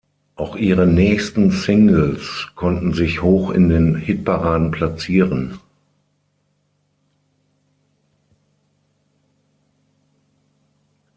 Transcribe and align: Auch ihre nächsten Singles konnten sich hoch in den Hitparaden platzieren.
Auch 0.35 0.55
ihre 0.55 0.87
nächsten 0.87 1.51
Singles 1.51 2.47
konnten 2.55 2.91
sich 2.95 3.21
hoch 3.21 3.51
in 3.51 3.69
den 3.69 3.95
Hitparaden 3.95 4.71
platzieren. 4.71 5.59